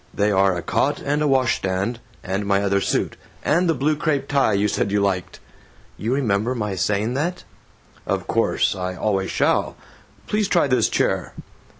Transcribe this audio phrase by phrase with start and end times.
[0.15, 3.95] They are a cot and a wash stand and my other suit and the blue
[3.95, 5.39] crepe tie you said you liked."
[5.95, 7.43] "You remember my saying that?"
[8.07, 8.75] "Of course.
[8.75, 9.75] I always shall.
[10.25, 11.33] Please try this chair."